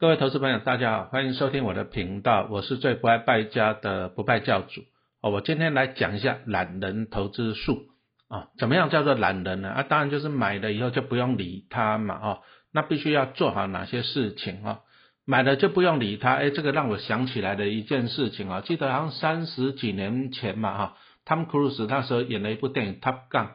[0.00, 4.82] 各位投资朋友，大家好，欢迎收听我的频道，我是最不爱败家的不败教主。
[5.22, 7.86] 哦，我今天来讲一下懒人投资术
[8.28, 9.68] 啊，怎么样叫做懒人呢？
[9.68, 14.80] 啊，当然就是买了以后就不用理他嘛，哦，那必须要做好哪些事情啊？
[15.24, 23.46] 买了就不用理他，哎，这个让我想起来的一件事情啊，记得好像三十几年前嘛，哈，汤姆·克鲁斯那时候演了一部电影《Top Gun》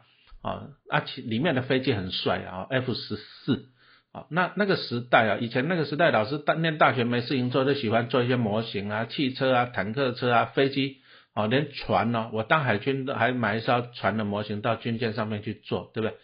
[0.42, 3.66] 啊，而且里面的飞机很帅啊，F 十四。
[4.12, 10.98] 啊，那那个时代啊，以前那个时代，老师大念大学没事情做，就喜欢做一些模型啊，汽车啊，坦克车啊，飞机，
[11.36, 16.18] 哦，连船呢，我当海军的还买一艘船的模型到军舰上面去做，对不对？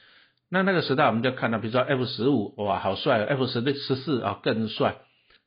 [0.49, 4.95] 那那个时代我们就看到，比如说 F 十五，哇，好帅，F 十六、十四啊更帅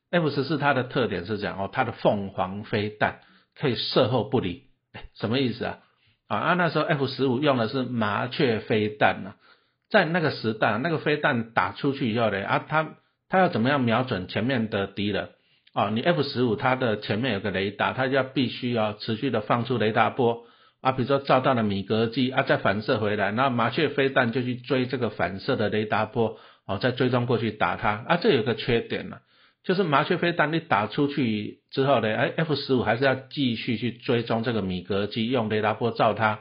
[0.09, 3.19] ，F 十四它的特点是这样哦，它的凤凰飞弹
[3.59, 4.67] 可以射后不理，
[5.13, 5.79] 什么意思啊？
[6.27, 9.33] 啊，那时候 F 十五用的是麻雀飞弹呢。
[9.89, 12.95] 在那个时代，那个飞弹打出去以后呢，啊，它
[13.27, 15.29] 它要怎么样瞄准前面的敌人？
[15.73, 20.45] 啊，你 F 十五它的前面有个雷达，它要必须要持续的放出雷达波，
[20.81, 29.17] 啊，比如说照到了米格机，啊，再反射回来，那麻雀飞弹就去追这个反射的雷达波，哦，再追踪过去打它，啊，这有个缺点呢，
[29.63, 36.39] 就是麻雀飞弹你打出去之后呢，哎，F 十五还是要继续去追踪这个米格机，用雷达波照它。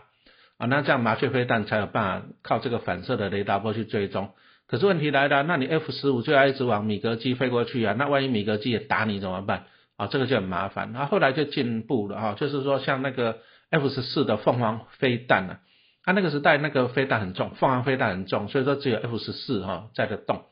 [0.59, 4.31] 啊，那这样麻雀飞弹才有办法靠这个反射的雷达波去追踪。
[4.67, 9.67] 可是问题来了，那你 F 十五就要一直往米格机飞过去啊，那万一米格机也打你怎么办？
[9.97, 10.93] 啊，这个就很麻烦。
[10.93, 13.39] 那后来就进步了哈，就是说像那个
[13.71, 15.59] F 十四的凤凰飞弹呢，
[16.03, 20.43] 它那个时代那个飞弹很重，凤凰飞弹很重，所以说只有 F 十四哈在的动。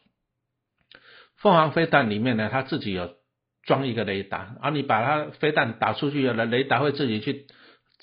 [1.37, 3.17] 凤凰飞弹里面呢，它自己有
[3.65, 7.49] 装一个雷达，而你把它飞弹打出去了，雷达会自己去。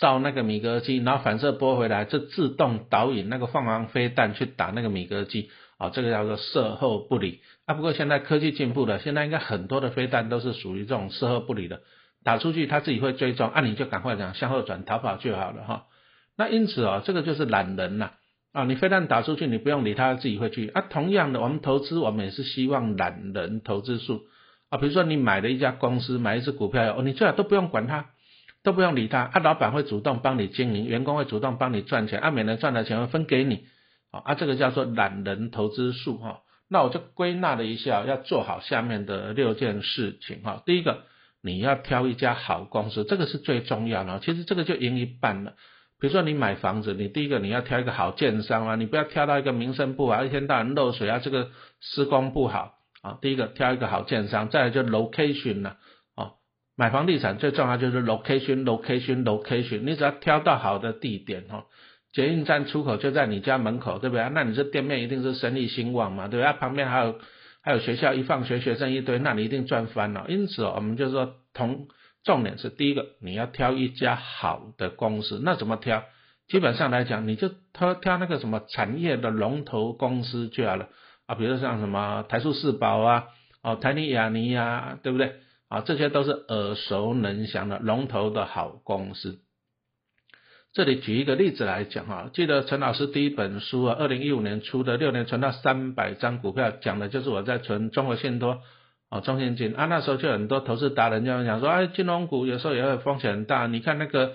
[0.04, 7.40] 照那个米格机，然后反射波回来，就自动导引那个凤凰飞弹去打那个米格机，啊，这个叫做射后不理。
[7.66, 11.80] 啊，不过现在科技进步了，现在应该很多的飞弹都是属于这种射后不理的，
[12.26, 15.86] 打出去它自己会追踪，啊，你就赶快讲向后转逃跑就好了哈。
[16.36, 18.12] 那因此啊，这个就是懒人呐，
[18.52, 20.68] 啊，你飞弹打出去，你不用理它，自己会去。
[20.68, 24.24] 啊，同样的，我们投资我们也是希望懒人投资数，
[24.70, 28.08] 啊，比如说你买了一家公司，买一只股票，哦，你最好都不用管它。
[28.64, 33.66] 都不用理他，啊，老板会主动帮你经营，员工会主动帮你赚钱，啊，每人赚的钱会分给你，
[34.12, 36.40] 啊，这个叫做懒人投资术哈。
[36.70, 40.64] 那我就归纳了一下，要做好下面的六件事情哈。
[40.66, 41.04] 第一个，
[41.42, 44.20] 你要挑一家好公司，这个是最重要的。
[44.22, 45.54] 其实这个就赢一半了。
[46.00, 53.20] 比如说你买房子，你第一个你要挑一个好建商啊，你不要挑到一个名声不好，一天到晚漏水啊，这个施工不好啊。
[53.22, 55.78] 第一个挑一个好建商，再来就 location 了。
[56.76, 59.82] 买房地产最重要就是 location，location，location。
[59.82, 61.66] 你只要挑到好的地点哈，
[62.12, 64.28] 捷运站出口就在你家门口，对不对？
[64.34, 66.54] 那你这店面一定是生意兴旺嘛，对不对？
[66.54, 67.20] 旁边还有
[67.62, 70.26] 还有学校，一放学学生一堆，那你一定赚翻了。
[70.28, 71.88] 因此，我们就说同
[72.24, 75.40] 重点是第一个，你要挑一家好的公司。
[75.44, 76.04] 那怎么挑？
[76.48, 80.90] 基本上来讲，你就挑挑那个什么产业的龙头公司就好了
[81.28, 83.26] 啊，比如像什么台塑四宝啊，
[83.62, 85.36] 哦台泥亚尼呀，对不对？
[85.70, 89.40] 啊，这些都是耳熟能详的龙头的好公司。
[90.74, 98.62] 这里举一个例子来讲哈，记得陈老师第一本书啊，二零一五年出的《六年存到三百张股票》，讲的就是我在存中国信托
[99.10, 99.86] 啊、中信金啊。
[99.86, 103.68] 那时候就很多投资达人就讲说，哎，金融股有时候也会风险很大。
[103.68, 104.34] 你看那个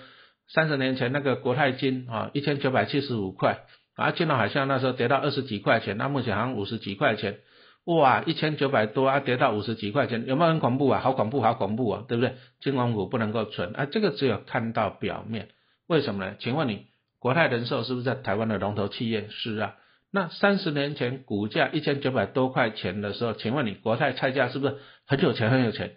[0.48, 3.64] 三十年前那个国泰金啊，一千九百七十五块
[3.96, 7.40] 啊，金融海象那时候跌到二十几块钱，那目前好像五十几块钱。
[7.88, 11.00] 哇，一千九百多啊，跌到五十几块钱，有没有很恐怖啊？
[11.00, 12.34] 好恐怖，好恐怖啊，对不对？
[12.60, 15.48] 金融股不能够存啊，这个只有看到表面，
[15.86, 16.34] 为什么呢？
[16.38, 16.88] 请问你，
[17.18, 19.28] 国泰人寿是不是在台湾的龙头企业？
[19.30, 19.76] 是啊。
[20.12, 24.76] 那三十年前股价一千九百多块钱的时候，请问你国泰菜价是不是
[25.06, 25.96] 很有钱很有钱？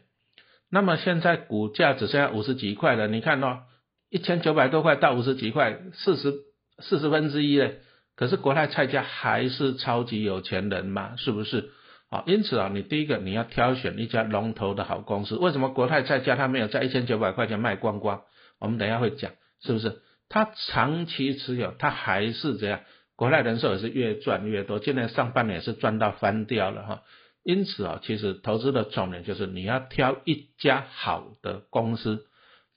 [0.69, 3.63] 那么现在股价只剩下五十几块了，你看哦，
[4.09, 6.33] 一千九百多块到五十几块，四十
[6.79, 7.79] 四十分之一嘞，
[8.15, 11.69] 可是国泰菜价还是超级有钱人嘛，是不是？
[12.11, 15.37] 啊，因此啊，你第一个你要挑选一家龙头的好公司。
[15.37, 18.23] 为什么国泰在家它没有在一千九百块钱卖光光？
[18.59, 19.31] 我们等一下会讲，
[19.61, 20.01] 是不是？
[20.27, 22.81] 它长期持有，它还是这样。
[23.15, 27.01] 国泰人寿也是越赚越多，今年上半年也是赚到翻掉了哈。
[27.43, 32.25] 因此啊，其实投资的重点就是你要挑一家好的公司。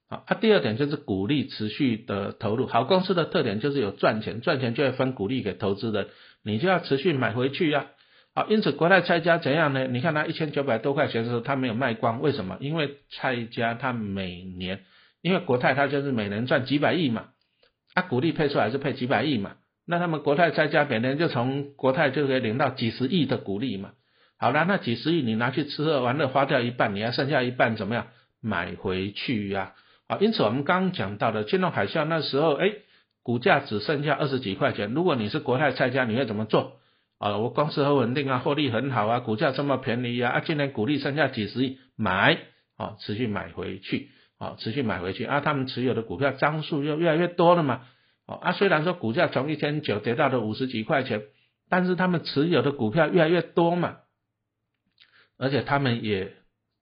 [0.09, 2.69] 啊，它第二点就是鼓励持续的投入。
[2.69, 6.07] 好公司的特点就是有赚钱，赚钱就会分股利给投资人，
[6.45, 7.87] 你就要持续买回去呀。
[8.35, 9.87] 好，因此国泰蔡家怎样呢？
[9.87, 12.57] 你看它一千九百多块钱的时候，它没有卖光，为什么？
[12.61, 14.81] 因为蔡家它每年，
[15.23, 17.27] 因为国泰它就是每年赚几百亿嘛，
[17.95, 19.53] 它股利配出来是配几百亿嘛，
[19.87, 23.93] 那他们国泰蔡家每年就从国泰就可以领到几十亿的股利嘛，
[24.37, 28.09] 好了，那几十亿你拿去吃喝玩乐花掉一半，你还剩下一半怎么样
[28.41, 29.75] 买回去呀？
[30.09, 32.73] 啊，因此我们刚刚讲到的金融海啸那时候，哎，
[33.23, 34.93] 股价只剩下二十几块钱。
[34.93, 36.81] 如果你是国泰菜家，你会怎么做？
[37.19, 42.39] 啊，我公司很稳定啊，获利很好啊，股价这么便宜啊，啊，今年股利剩下几十亿，买，
[42.77, 47.83] 啊，持续买回去，啊，持续买回去，啊，他们持有的股票张数又越来越多了嘛，
[48.27, 51.23] 哦，啊，虽然说股价从一千九跌到了五十几块钱，
[51.71, 53.99] 但是他们持有的股票越来越多嘛，
[55.39, 56.33] 而且他们也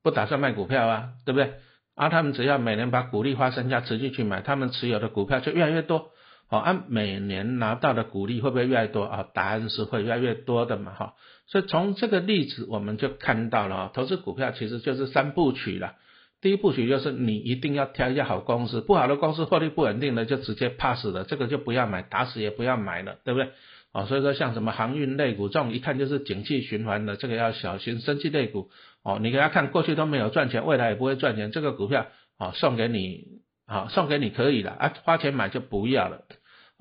[0.02, 1.52] 不打算卖股票啊，对不对？
[1.94, 6.11] 啊，他们只要每年把股利花身家持续去买，他们持有的股票就越来越多。
[6.52, 9.26] 好，按每年拿到的股利会不会越来越多啊？
[9.32, 11.14] 答案是会越来越多的嘛，哈。
[11.46, 15.94] 所以从这个例子我们就看到了，投资股票其实就是三部曲了。
[16.42, 23.48] 第一部曲就是你一定要挑一家好公司，不好的公司获利不稳定的就直接 pass 了，这个就不要买，打死也不要买了，对不对？
[23.92, 28.00] 啊，所以说像什么航运类股这种一看就是景气循环的，这个要小心。
[28.00, 28.68] 升气类股。
[29.02, 36.26] 哦，你给他看过去都没有赚钱，未来也不会赚钱，这个股票啊送给你啊送给你可以了啊，花钱买就不要了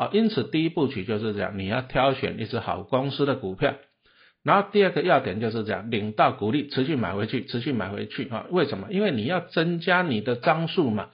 [0.01, 0.09] 啊。
[0.13, 3.75] 因此第一步曲就是这样，你要挑选一只好公司的股票，
[4.43, 8.47] 然后第二个要点就是这样，领到股利持续买回去，持续买回去啊。
[8.49, 8.87] 为什么？
[8.89, 11.09] 因为你要增加你的张数嘛，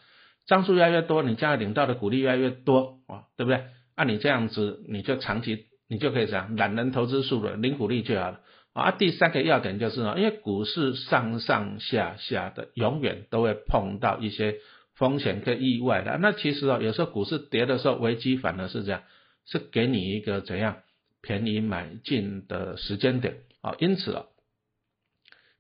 [0.45, 3.63] 张数越来越多，你将来领到的股利越来越多啊，对不对？
[3.95, 8.39] 按你这样子，你就长期你就可以这样懒人投资数了，领股利就好了。
[8.73, 14.57] 啊，第三个要点就是呢，因为股市上上下下的，永远都会碰到一些
[14.97, 16.17] 风险跟意外的。
[16.19, 19.03] 那其实啊，有时候股市跌的时候，危机反而是这样，
[19.45, 20.77] 是给你一个怎样
[21.21, 23.75] 便宜买进的时间点啊。
[23.79, 24.25] 因此啊，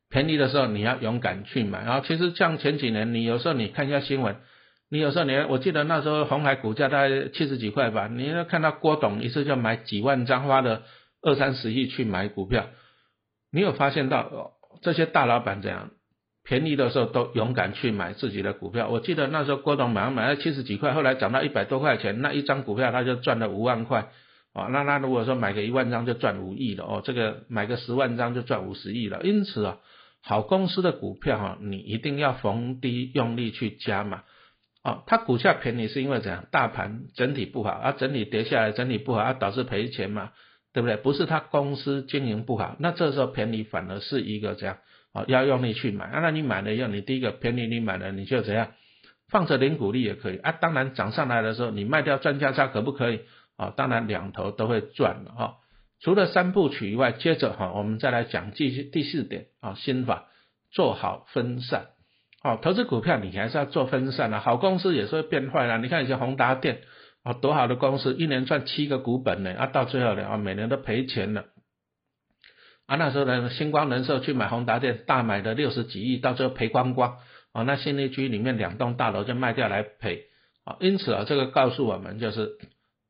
[0.09, 1.83] 便宜的时候你要勇敢去买。
[1.83, 4.37] 然后其实像前几年，你有时候你看一下新闻，
[4.89, 10.83] 你有时候你我记得那时候红海股价大概七十几块吧，你要看到郭董一次就买几万张，花了
[11.21, 12.69] 二三十亿去买股票。
[13.51, 14.51] 你有发现到哦
[14.81, 15.91] 这些大老板这样
[16.47, 18.87] 便宜的时候都勇敢去买自己的股票？
[18.87, 24.09] 我记得那时候郭董买买了七十几块，后来涨到一百多块钱，那一张股票他就赚了五万块
[24.53, 24.67] 啊！
[24.71, 29.19] 那那如果说买个一万张就赚五亿了哦，这个买个十万张就赚五十亿了。
[29.23, 29.77] 因此啊，
[30.23, 34.23] 好公司的股票哈，你一定要逢低用力去加嘛
[34.83, 35.03] 啊！
[35.05, 36.45] 它股价便宜是因为怎样？
[36.49, 40.31] 大盘整体不好啊，整体跌下来，整体不好啊，导致赔钱嘛。
[40.73, 40.95] 对不对？
[40.97, 44.77] 不是他公司经营不好，那这时候便宜反而是一个这样
[45.13, 46.19] 啊，要用力去买啊。
[46.21, 48.71] 那你买了以后，你第一个便宜你买了，你就怎样
[49.29, 50.51] 放着零股利也可以啊。
[50.51, 53.21] 当然涨上来的时候，你卖掉赚价差可不可以
[53.55, 53.73] 啊？
[53.75, 55.55] 当然两头都会赚的哈。
[56.01, 60.27] 除了三部曲以外，接着哈，我们再来讲第第四点啊，心法
[60.71, 61.87] 做好分散。
[62.43, 65.77] 哦，投资股票你还是要做分散的，好公司也是会变坏的。
[65.79, 66.81] 你看一些宏达电。
[67.23, 71.43] 啊，多好的公司，一年赚七个股本呢，啊，到最后呢，啊，每年都赔钱了。
[72.87, 77.19] 啊，那时候呢，星光人寿去买宏达电，大买的六十几亿，到最后赔光光。
[77.51, 80.23] 啊，那新力区里面两栋大楼就卖掉来赔。
[80.63, 82.57] 啊，因此啊，这个告诉我们就是，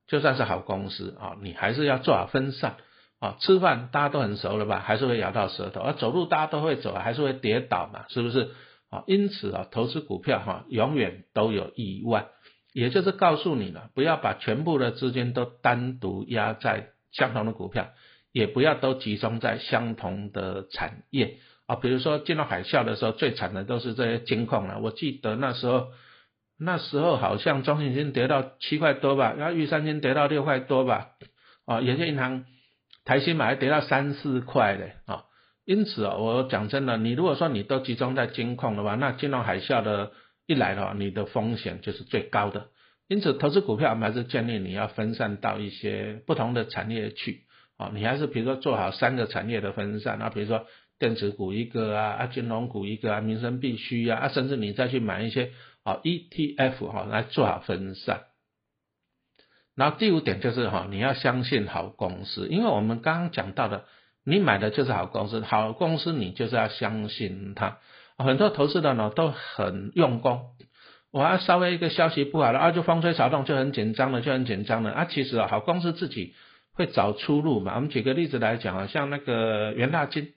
[0.08, 2.76] 就算是好公司啊，你还是要做好分散。
[3.20, 5.82] 啊，吃饭大家都很熟了吧，还是会咬到舌头。
[5.82, 8.52] 啊，走路大家都会走，还是会跌倒嘛，是不是？
[8.90, 12.28] 啊，因此啊，投资股票哈，永远都有意外。
[12.74, 17.90] 也就是告诉你了，不要把全部的资金都单独压在相同的股票，
[18.38, 21.76] 也不要都集中在相同的产业啊。
[21.76, 24.80] 比如说金融海啸的时候，最惨的都是这些金控了。
[24.80, 25.88] 我记得那时候，
[26.60, 31.10] 那时候好像中信金跌到七块多吧，然后玉山金跌到六块多吧，
[31.66, 32.46] 啊，有些银行
[33.06, 35.24] 台新买跌到三四块的啊。
[35.66, 40.12] 因此啊，我讲真的，你如果说你都集中在金控的话，那金融海啸的。
[40.50, 42.68] 一来的话，你的风险就是最高的。
[43.10, 47.42] 因此，投资股票我们还是建议你要分散到一些不同的产业去
[47.78, 47.92] 啊。
[47.94, 50.66] 你还是比如说做好三个产业的分散啊，比如说
[51.00, 55.52] 电子股一个啊，啊金融股一个啊，民生必须啊，啊甚至你再去买一些
[55.84, 58.22] 啊 ETF 哈来做好分散。
[59.76, 63.86] 然后第五点就是哈，你要相信好公司，因为我们刚刚讲到的，
[64.26, 67.78] 你买的就是好公司，好公司你就是要相信它。
[68.18, 70.42] 很多投资的呢都很用功，
[71.12, 75.06] 我要稍微一个消息不好了啊，就风吹草动就很紧张了，就很紧张了啊。
[75.06, 76.34] 其实啊，好公司自己
[76.78, 77.76] 会找出路嘛。
[77.76, 80.34] 我们举个例子来讲啊，像那个元大金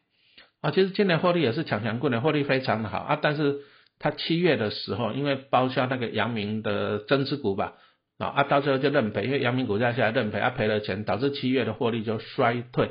[0.61, 3.18] 啊，其实今年获利也是强强过年，获利非常的好啊。
[3.20, 3.59] 但是
[3.99, 7.75] 它七月的时候，因为包销那个阳明的增资股吧
[8.18, 12.90] 啊，啊到最后就认赔，因为阳明股价下来认赔，啊赔了钱，导致七月的获利就衰退。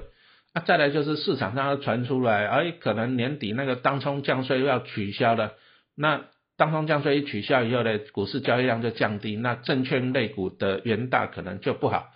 [0.54, 5.54] 啊，再来就是市场上传出来，哎，可能年底那个当冲降税要取消了，
[5.96, 6.22] 那
[6.58, 12.08] 当冲降税一取消以后呢，股市交易量就降低，那证券类股的元大可能就不好，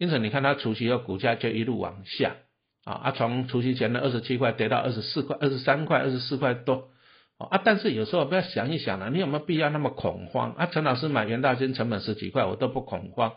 [0.00, 2.36] 因此你看它除夕后股价就一路往下，
[2.84, 6.88] 啊啊，从除夕前的二十七块跌到二十四块、二十三块、二十四块多
[7.36, 7.60] 啊。
[7.62, 10.64] 但是有时候不要想一想了，你有没有必要那么恐慌啊？
[10.72, 13.34] 陈老师买元大金成本十几块，我都不恐慌。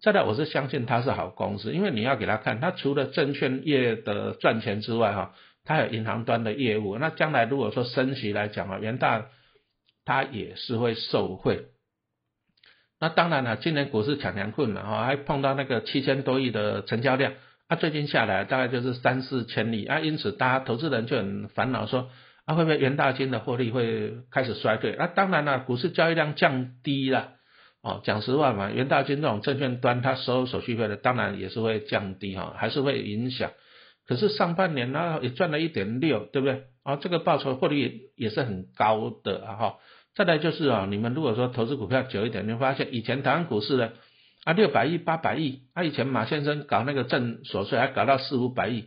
[0.00, 6.96] 再来，我是相信它是好公司，因为你要给他看，它除了证券业的赚钱之外，哈，它有银行端的业务。
[6.96, 9.26] 那将来如果说升息来讲啊，元大
[10.06, 11.66] 它也是会受惠。
[12.98, 17.34] 那当然了，今年股市抢强困嘛，哈，还碰到那个七千多亿的成交量，
[17.68, 22.08] 啊，最近下来大概就是三四千亿，啊，因此大家投资人就很烦恼，说
[22.46, 24.96] 啊，会不会元大金的获利会开始衰退？
[24.98, 27.32] 那当然了，股市交易量降低了，
[27.82, 33.50] 哦，讲实话嘛，元大金这种证券端它收手续费的，当然也是会降低哈，还是会影响。
[34.06, 36.62] 可是上半年呢也赚了一点六，对不对？
[36.82, 39.74] 啊，这个报酬获利也是很高的啊，哈。
[40.16, 43.92] 再来就是啊，你们如果说投资股票久一点，你会发现以前台湾股市呢
[44.44, 48.86] 啊六百亿八百亿，啊以前马先生搞那个证所税还搞到四五百亿，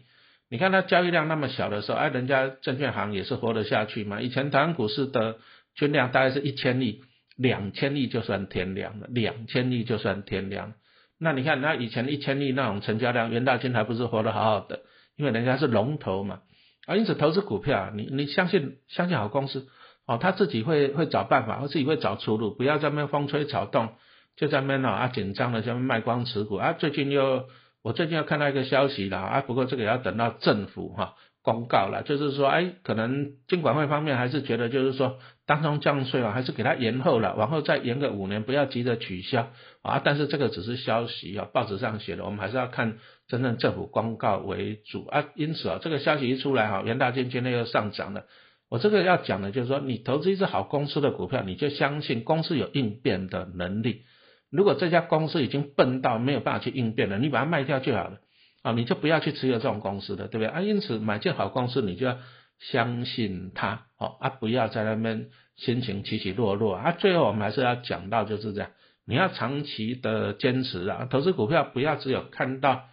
[0.49, 4.21] 你看他交易量那么小的时候，哎人家证券行也是活得下去嘛。
[4.21, 5.37] 以前台湾股市的
[5.75, 7.03] 均量大概是一千亿，
[7.37, 10.73] 两千亿就算天量了，两千亿就算天量。
[11.19, 14.79] 那你看那以前一千亿那种成交量，袁大金还不是活得好好的，
[15.15, 16.39] 因为人家是龙头嘛。
[16.87, 19.67] 啊因此投资股票，你你相信相信好公司。
[20.09, 23.89] 哦，他自己会会找办法，或自己会找出路，不要在那边风吹草动，
[24.35, 26.73] 就在那边啊紧张的，在卖光持股啊。
[26.73, 27.45] 最近又
[27.83, 31.13] 我最近又看到一个消息了啊，不过这个也要等到政府哈
[31.43, 39.51] 公告了，就是说哎，可能监管会方面还是觉得就是说当中降税啊，还是给他延后了，往后再延个五年，不要急着取消
[39.83, 40.01] 啊。
[40.03, 42.97] 但是这个只是消息啊，报纸上写的，我们还是要看
[43.27, 45.25] 真正政府公告为主啊。
[45.35, 48.23] 因此啊，这个消息一出来哈，元大金今天又上涨了。
[48.69, 54.03] 我这个要讲的就是说，你投资一只好公司的股票，你就相信公司有应变的能力。
[54.51, 58.19] 如果这家公司已经笨到没有办法去应变了，你把它卖掉就好了
[58.61, 60.61] 啊，你就不要去持有这种公司的，对不对啊？
[60.61, 62.17] 因此买进好公司，你就要
[62.59, 66.91] 相信它哦啊，不要在那边心情起起落落啊。
[66.91, 68.69] 最后我们还是要讲到就是这样，
[69.07, 72.83] 你要长期的坚持啊，投资股票不要只有看到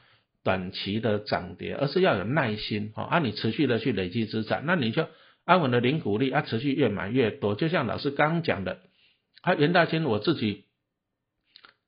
[0.42, 5.06] 短期的涨跌，而是要有耐心哦啊，你持续的去累积资产，那你就。
[5.46, 8.80] 安稳的零股利，啊，持续越买越多，就像老师刚讲的，
[9.42, 10.64] 啊，元大金我自己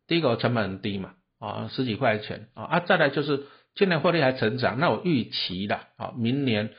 [0.07, 6.71] 第一个成本很低嘛，啊，十几块钱啊，啊，再来就是今年获利还成长，那我预期的啊，明年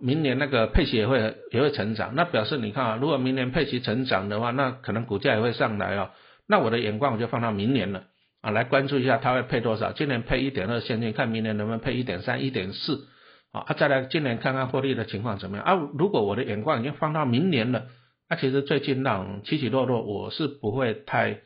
[0.00, 6.12] 明年那个配息也会也会成长，那表示你看啊，如果明年配息成长的话，那可能股价也会上来哦，
[6.48, 8.06] 那我的眼光我就放到明年了
[8.40, 13.06] 啊，来关注一下它会配多少，今年配一点二现金，看明年能不能配一点三、一点四。
[13.54, 15.74] 啊，再来今年看看获利的情况怎么样啊？
[15.96, 17.86] 如果我的眼光已经放到明年了，
[18.28, 21.38] 那其实最近那起起落落，我是不会太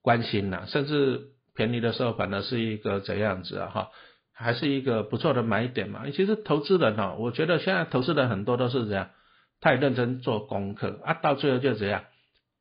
[0.00, 1.22] 关心了，甚至
[1.56, 3.66] 便宜的时候反而是一个怎样子啊？
[3.66, 3.88] 哈，
[4.32, 6.04] 还是一个不错的买点嘛。
[6.14, 9.10] 其实投资人呢，我觉得现在投资人很多都是这样，
[9.60, 12.04] 太认真做功课啊，到最后就怎样，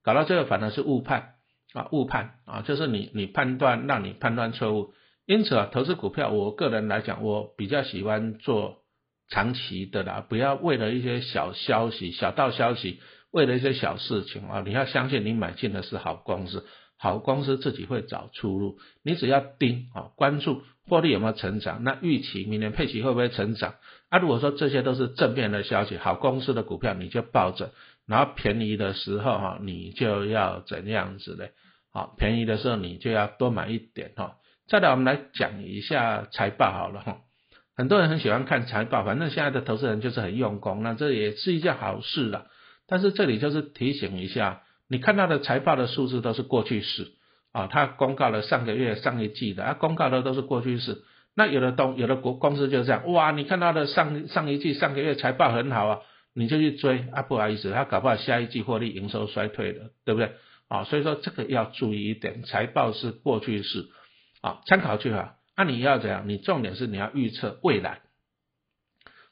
[0.04, 1.36] 搞到最后反而是误判
[1.76, 4.96] 啊，误判啊，就是你你判断让你判断错误。
[5.28, 8.82] 因此啊，投资股票，我个人来讲，我比较喜欢做。
[9.30, 13.00] 长期的啦，不要为了一些小消息、小道消息，
[13.32, 16.66] 为了一些小事情啊，你要相信你买进的是好公司，
[16.98, 18.78] 好公司自己会找出路。
[19.04, 23.76] 你只要盯啊，关注获利有没有成长，那预期明年配息会不会成长？
[24.10, 27.72] 啊，如果说这些都是正面的消息，好公司的股票你就抱着，
[28.06, 31.52] 然后便宜的时候哈，你就要怎样子嘞？
[31.92, 34.36] 好，便宜的时候你就要多买一点哈。
[34.68, 37.18] 再来，我们来讲一下财报好了哈。
[37.78, 42.48] 很多人很喜欢看财报，反正现在的投资人就是很用功，那这也是一件好事了。
[42.88, 47.12] 但是这里就是提醒一下，你看到的财报的数字都是过去式
[47.52, 51.04] 啊，他公告了上个月、上一季的，啊，公告的都是过去式。
[51.36, 56.00] 那有的东有的国公司就是这样，哇，你看到的上上一季、上个月财报很好啊，
[56.34, 60.32] 你就去追啊，不好意思，他搞不好下一季获利营收衰退的，对不对？
[60.70, 63.88] 啊，所以说这个要注意一点，财报是过去式
[64.42, 65.34] 啊，参考就好。
[65.58, 66.28] 那你要怎样？
[66.28, 68.00] 你重点是你要预测未来，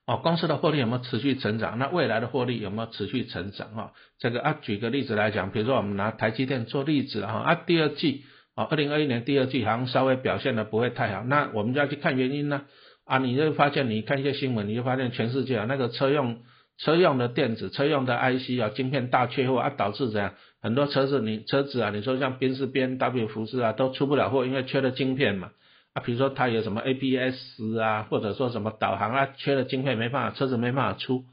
[0.05, 1.77] 哦，公司的获利有没有持续成长？
[1.79, 3.69] 那未来的获利有没有持续成长？
[3.75, 8.23] 哈，这个啊，举个例子来讲，比如说我们拿台积电做例子哈，啊，第二季
[8.55, 12.63] 啊，二零二一年第二季好像稍微表现的不会太好，那我们就要去看原因呢？
[13.05, 16.43] 啊，你就发现你看一些新闻，你就发现全世界啊那个车用
[16.77, 20.33] 车用的电子、车用的 IC 啊，晶片大缺货啊，导致怎样？
[20.61, 25.51] 很多车子你车子啊，你说像宾士、B N W、福斯啊，都出不了货，因为缺了晶片嘛。
[25.93, 31.25] 啊， 比如说它有什么 ABS 啊，或者说什么导航啊，缺了晶片没办法，车子没办法出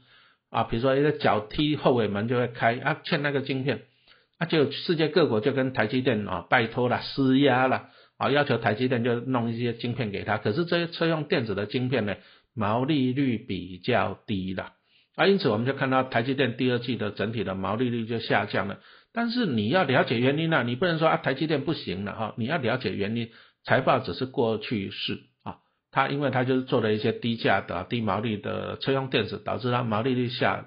[0.49, 0.63] 啊。
[0.63, 3.81] 比如说一个脚踢后尾门就会开啊，欠那个晶片，
[4.37, 12.15] 啊就世界各国就跟台积电啊拜托了，施压了啊，要求台积电就弄一些晶片给他，可是这些车用电子的晶片呢，
[12.53, 14.73] 毛利率比较低的，
[15.15, 18.79] 啊，因此我们就看到台积电第二季的整体的毛利率就下降了。
[19.13, 23.29] 但是你要了解原因呢，你不能说啊台积电不行了哈，你要了解原因，
[23.63, 25.57] 财报只是过去式啊，
[25.91, 30.65] 它因为它就是做了一些低价的低毛利的车用电子，导致它毛利率下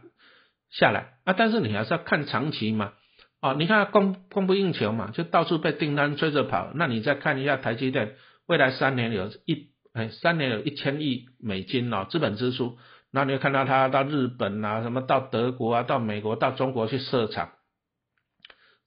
[0.71, 2.93] 下来啊，但是你还是要看长期嘛。
[3.41, 6.73] 哦，你看供供不应求嘛，就到处被订单追着跑。
[6.75, 12.79] 那你再看一下台积电，未来三年有一哎三年有一千亿美金哦资本支出，
[13.13, 17.51] 那你看到它到日本啊，什么到德国啊，到美国，到中国去设厂，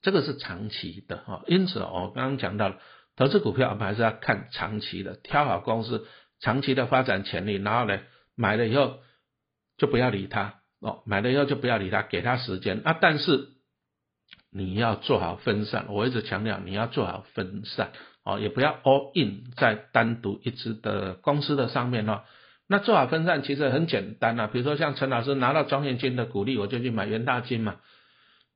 [0.01, 1.43] 这个是长期的哈。
[1.45, 2.77] 因此我刚刚讲到了，
[3.17, 6.07] 投资股票我们还是要看长期的，挑好公司
[6.39, 7.99] 长期的发展潜力，然后呢
[8.35, 8.99] 买了以后
[9.77, 13.49] 就不要理它哦，买了以后就不要理它，给它时间啊，但是。
[14.49, 17.91] 你要做好分散，我一直强调你要做好分散
[18.23, 22.23] 哦，也不要 all in 在单独一支的公司的上面哦。
[22.67, 27.75] 那做好分散其实很简单啊，比如说像陈老师拿到中信金的股利，我就去买元大金嘛。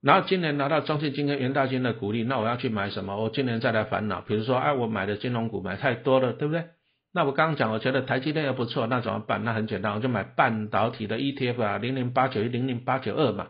[0.01, 3.22] 然后今年拿到中信金跟元大金的股利，那我要去买什么？
[3.22, 6.65] 我今年再来烦恼，比如说哎，我买的金融股买太多了，对不对？
[7.13, 9.43] 那我刚刚讲，我觉得台积电又不错，那怎么办？
[9.43, 13.50] 那很简单，我就买半导体的 ETF 啊，零零八九一零零八九二嘛。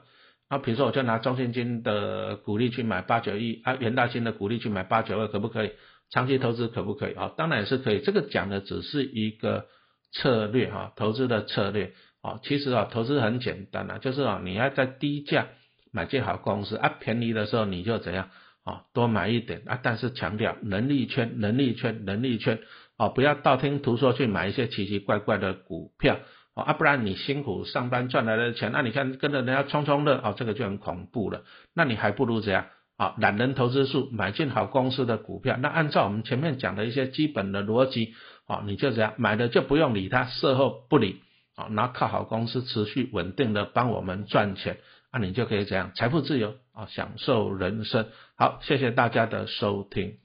[0.50, 5.72] 那比如说，我就拿中信金的股利去买八九一，啊，元大金的股利去买八九二，可不可以？
[6.10, 7.14] 长期投资可不可以？
[7.14, 8.02] 啊，当然也是可以。
[8.02, 9.68] 这个讲的只是一个
[10.12, 11.94] 策略哈，投资的策略。
[12.22, 15.48] 啊，其实啊，投资很简单啊，就是啊，你要在低价
[15.92, 18.30] 买进好公司，啊，便宜的时候你就怎样
[18.64, 22.60] 啊，多买一点啊，但是强调能力圈，能力圈，能力圈，
[22.98, 26.18] 啊，不要道听途说去买一些奇奇怪怪的股票。
[26.54, 31.44] 哦啊，不然你辛苦上班赚来的钱，那你看跟着人家冲冲乐，哦，这个就很恐怖了。
[31.74, 32.66] 那你还不如怎样？
[32.98, 35.56] 啊，懒人投资术，买进好公司的股票。
[35.62, 38.14] 那按照我们前面讲的一些基本的逻辑，
[38.48, 41.22] 啊，你就这样买了就不用理它，事后不理，
[41.56, 44.78] 啊，然后靠好公司持续稳定的帮我们赚钱，
[45.12, 48.08] 那你就可以怎样财富自由，啊，享受人生。
[48.36, 50.21] 好，谢谢大家的收听。